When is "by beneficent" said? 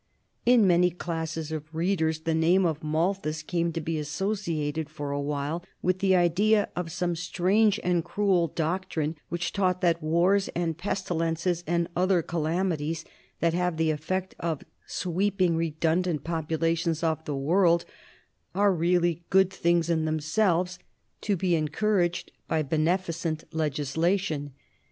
22.47-23.43